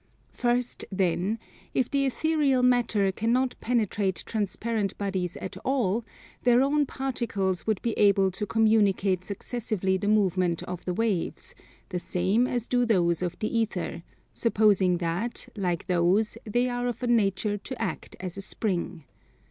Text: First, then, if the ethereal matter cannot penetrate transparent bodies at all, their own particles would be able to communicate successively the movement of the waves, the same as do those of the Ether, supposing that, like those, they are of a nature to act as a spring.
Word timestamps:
First, 0.33 0.83
then, 0.91 1.37
if 1.75 1.91
the 1.91 2.07
ethereal 2.07 2.63
matter 2.63 3.11
cannot 3.11 3.53
penetrate 3.61 4.23
transparent 4.25 4.97
bodies 4.97 5.37
at 5.37 5.57
all, 5.57 6.03
their 6.41 6.63
own 6.63 6.87
particles 6.87 7.67
would 7.67 7.79
be 7.83 7.91
able 7.99 8.31
to 8.31 8.47
communicate 8.47 9.23
successively 9.23 9.97
the 9.97 10.07
movement 10.07 10.63
of 10.63 10.83
the 10.85 10.93
waves, 10.95 11.53
the 11.89 11.99
same 11.99 12.47
as 12.47 12.65
do 12.65 12.83
those 12.83 13.21
of 13.21 13.37
the 13.37 13.55
Ether, 13.55 14.01
supposing 14.33 14.97
that, 14.97 15.47
like 15.55 15.85
those, 15.85 16.35
they 16.45 16.67
are 16.67 16.87
of 16.87 17.03
a 17.03 17.05
nature 17.07 17.59
to 17.59 17.79
act 17.79 18.15
as 18.19 18.37
a 18.37 18.41
spring. 18.41 19.03